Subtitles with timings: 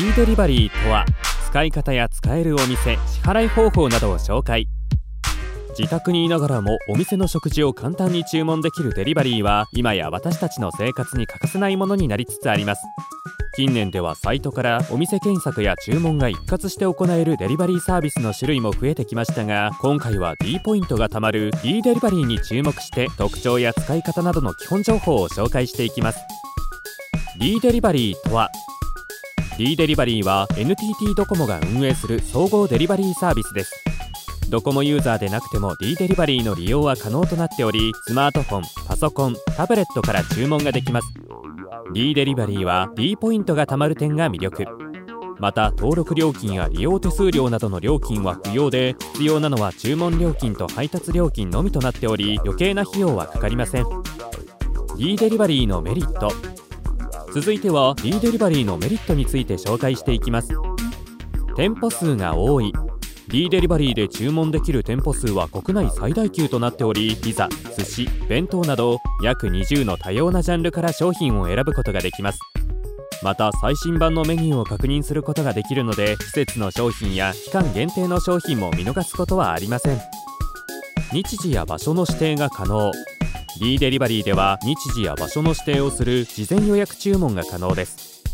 [0.00, 1.04] D デリバリーとは
[1.46, 4.66] 使い方や使えるお店支払い方法などを紹介。
[5.78, 12.82] 自宅にいながらもお店の食事を簡単に注文できるデリバリーは今や私たちの生活に欠かせないものになりつつあります。
[13.54, 26.18] 近年ではサイトからお店検索や注文が一括して行えるデリバリーサービスの種類も増えてきましたが今回は D ポイントが貯まる D デリバリーに注目して特徴や使い方などの基本情報を紹介していきます。
[27.38, 28.50] D デリバリーとは
[29.56, 33.84] D デリバリーは NTT ドコモが運営する総合デリバリーサービスです。
[34.50, 41.14] ドコモユーザーでなくても D デリバリーの利用は可能となっておりスマートフォンパソコンタブレットから注文ができます。
[41.92, 44.64] D デリバリーは D ポイントが貯まる点が魅力。
[45.38, 53.86] また登録料金や利用手数料などの料金は不要で必要なのは注文料金と配達料金のみとなっており余計な費用はかかりません。
[54.96, 56.53] D デリバリーのメリット。
[57.34, 60.50] 続いては D デリバリーのメリットについて紹介していきます。
[61.56, 62.72] 店舗数が多い。
[63.26, 72.38] D デリバリーで注文できる店舗数は国内最大級となっておりピザ寿司弁当など約20の多様なジャンルから商品を選ぶことができます。
[73.24, 79.98] また最新版のメニューを確認することができるので季節の商品や期間限定の商品も見逃すことはありません。
[81.12, 82.92] 日時や場所の指定が可能。
[83.60, 88.24] D デリバリーでは日時や場所の指定をする事前予約注文が可能です。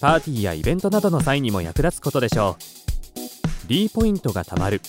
[0.00, 3.68] パーティーやイベントなどの際にも役立つことでしょう。
[3.68, 4.80] D ポイントが貯まる。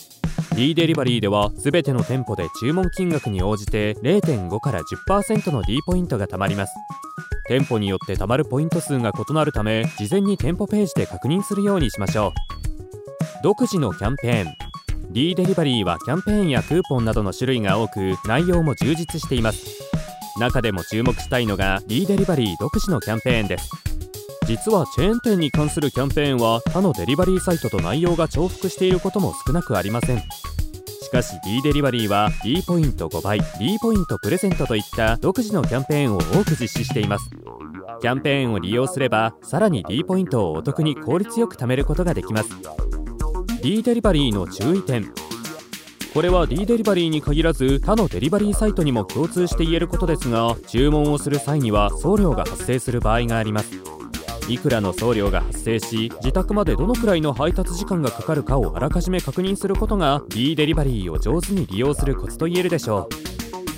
[0.55, 6.73] D デリバリーでは全ての店舗で注文金額に応じて0.5から10%の D ポイントが貯まります。
[7.49, 12.31] 店舗によって貯まるポイント数が異なるため事前に店舗ページで確認するようにしましょう。
[13.43, 14.70] 独自のキャンペーン。
[15.11, 19.83] D デリバリーはキャンペーンやクーポンなどの種類が多く内容も充実しています。
[20.39, 23.69] 中でも注目したいのが D デリバリー独自のキャンペーンです。
[24.47, 30.19] 実はチェーン店に関するキャンペーンは他のデリバリーサイトと内容が重複していることも少なくありません。
[30.19, 30.23] し
[31.11, 37.29] かし D デリバリーは D ポイント5倍 D ポイントプレゼントといった独自のキャンペーンを多く実施しています。
[38.01, 43.00] キャンペーンを利用すればさらに D ポイントをお得に効率よく貯めることができます。
[43.61, 45.13] D デリバリーの注意点。
[46.15, 53.69] これは D デリバリーに限らず他のデリバリーサイトにも共通して言えることですが注文をする際には送料が発生する場合があります。
[54.49, 63.07] いくらの送料が発生し自宅までどのくらいの配達時間がかかるかをあらかじめ確認することが D デリバリーを上手に利用するコツと言えるでしょ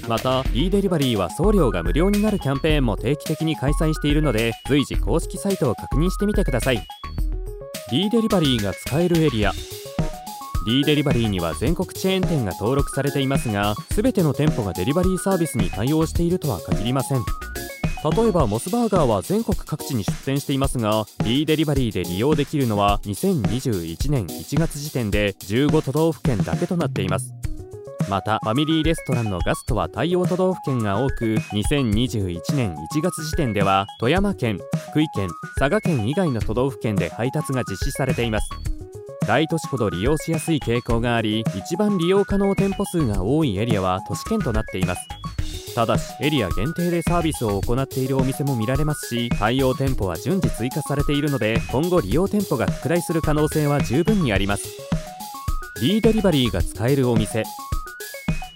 [0.05, 0.09] う。
[0.09, 6.81] また D デリバリーは送料が無料になるキャンペーンも定期的に開催しているので随時公式サイトを確認してみてください。
[7.91, 9.51] D デリバリーが使えるエリア
[10.65, 17.23] D デリバリーには全国チェーン店が登録されていますが全ての店舗がデリバリーサービスに対応しているとは限りません。
[18.03, 27.33] 例えばモスバーガーは全国各地に出店していますが D デリバリーで利用できるのは2021年1月時点で15都道府県だけとなっています。
[28.09, 34.59] またファミリーレストランのガストは対応都道府県が多く2021年1月時点では富山県
[34.91, 38.72] 福井県佐賀県以外の都道府県で配達が実施されています。
[39.27, 45.07] 大都市ほど利用しやすい傾向があり一番利用可能店舗数が多いエリアは都市圏となっています。
[45.75, 54.67] ただしエリア限定でサービスを行っているお店も見られますし対応店舗は順次追加されているので今後利用店舗が拡大する可能性は十分にあります。
[55.81, 57.43] D デリバリーが使えるお店。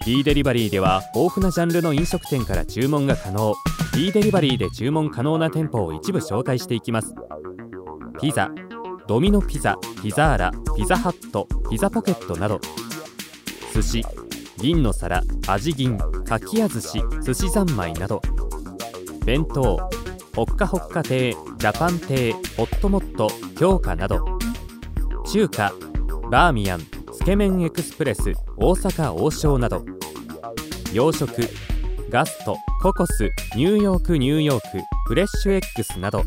[0.04, 3.54] D デリバリーでは豊富なジャンルの飲食店から注文が可能。
[3.94, 7.14] D デリバリーで注文可能な店舗を一部紹介していきます。
[8.20, 8.50] ピザ。
[9.08, 12.60] ドミノピザピザーラピザハットピザポケットなど。
[13.74, 14.04] 寿司
[14.58, 15.96] 銀の皿味銀
[16.26, 18.20] かきや寿司寿司三昧など。
[19.24, 19.78] 弁当
[20.36, 24.38] ほっかほっか亭ジャパン亭ホットモット京香など。
[25.26, 25.72] 中華
[26.30, 26.80] バーミヤン
[27.10, 29.86] つけ麺エクスプレス大阪王将など。
[30.92, 31.48] 洋食
[32.10, 36.24] ガストココスニューヨークニューヨークフレッシュ X など。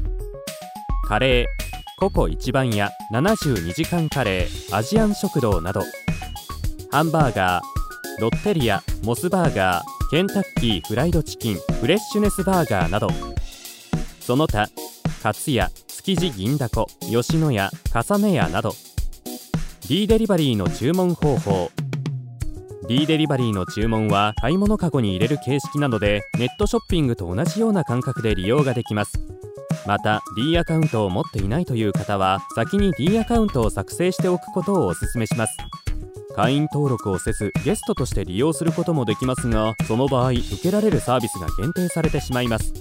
[1.07, 1.70] カレー
[2.01, 5.83] ココ一番屋72時間カレーアジアン食堂など。
[6.91, 13.07] ハンバーガーロッテリアモスバーガーケンタッキーフライドチキンフレッシュネスバーガーなど。
[14.19, 14.67] その他
[15.21, 18.73] カツヤ築地銀だこ吉野家重ね屋など。
[19.87, 21.69] D デリバリーの注文方法。
[22.87, 29.19] D デリバリーの注文は買い物かごに入れる形式なのでネットショッピングと同じような感覚で利用ができます。
[29.85, 35.57] また D アカウントを持っていないという方は先に D アカウントを作成しておくことをお勧めします。
[36.35, 42.73] 会員登録をせずゲストとして利用することもできますがその場合受けられるサービスが限定されてしまいます。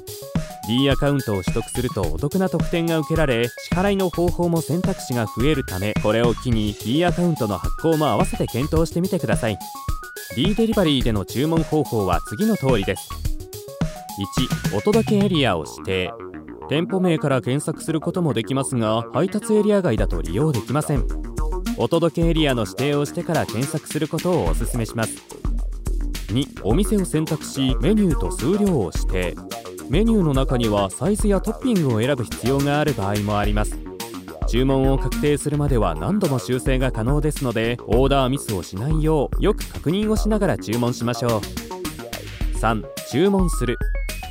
[0.68, 9.58] D アカウントを取得するとお得な特典が受けられ支払いの方法も選択肢が増えるためこれを機に D アカウントの発行も合わせて検討してみてください。
[10.36, 13.08] D デリバリーでの注文方法は次の通りです。
[14.72, 16.29] 1お届けエリアを指定。
[16.70, 21.04] 店舗名から検索することもできますが配達エリア外だと利用できません。
[21.78, 25.16] お届けエリアの指定をしてから検索することをお勧めします。
[26.28, 29.34] 2お店を選択しメニューと数量を指定。
[29.88, 33.76] メニューの中にはサイズやトッピングを選ぶ必要がある場合もあります。
[34.46, 41.40] 注文を確定するまでは何度も修正が可能ですのでオーダーミスをしないようよく確認をしながら注文しましょう。
[42.58, 43.76] 3注文する。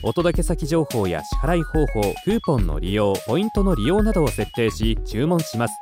[0.01, 5.73] お届け先情報や支払い方法クーポンの利用ポイントの利用などを設定し注文します。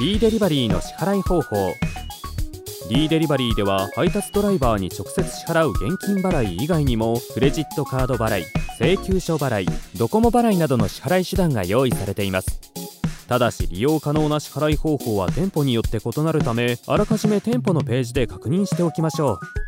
[0.00, 1.72] D デリバリーの支払い方法。
[2.90, 8.44] D デリバリーでは配達ドライバーに直接支払う現金払い以外にもクレジットカード払い
[8.78, 9.66] 請求書払い
[9.96, 12.60] ドコモ払いなどの支払い手段が用意されています。
[13.28, 19.65] ただし利用可能な支払い方法は店舗によって異なるためあらかじめ店舗のページで確認しておきましょう。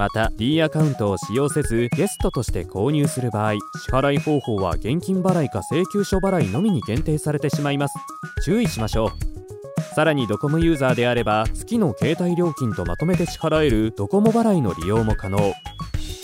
[0.00, 3.60] また D アカウントを使用せずゲストとして購入する場合支
[3.92, 7.94] 払い方法は現金払いか請求書払いのみに限定されてしまいます。
[8.42, 9.94] 注意しましょう。
[9.94, 15.52] さらにドコモユーザーであれば月の携帯料金とまとめて支払えるドコモ払いの利用も可能。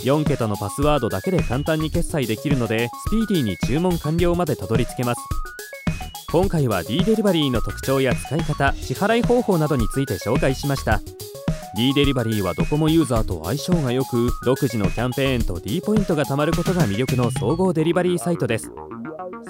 [0.05, 5.21] 4桁のパスワードだけで簡単に決済できるのでスピーディーに注文完了までたどり着けます。
[6.33, 11.03] 今回は D デリバリーの特徴や使い方支払い方法などについて紹介しました。
[11.75, 18.71] D デリバリーはドコモユーザーと相性が良く独自のキャンペーンと D ポイントが貯まることが魅力の総合デリバリーサイトです。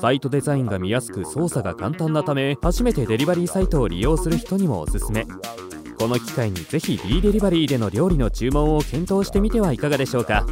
[0.01, 5.27] サイトデザインが見やすく操作が簡単なため初めてデリバリーサイトを利用する人にもおすすめ。
[5.99, 10.47] この機会にぜひ D デリバリーでの料理の注文を検討してみてはいかがでしょうか。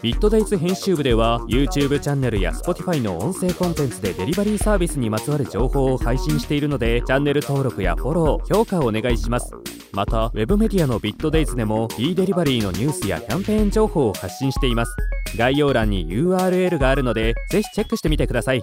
[0.00, 9.52] ビットデイズ編集部では YouTube チャンネルや Spotify の音声コンテンツでデリバリーサービスにまつわる情報を配信しているのでチャンネル登録やフォロー評価をお願いします。
[9.92, 14.94] また Web メディアのビットデイズでも e デリバリーのニュースやキャンペーン情報を発信しています。
[15.36, 18.60] 概要欄に URL があるのでぜひチェックしてみてください。